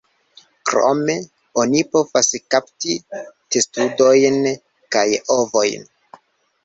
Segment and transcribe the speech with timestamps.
[0.69, 1.15] Krome,
[1.63, 2.95] oni povas kapti
[3.57, 4.41] testudojn
[4.97, 5.07] kaj
[5.39, 5.87] ovojn.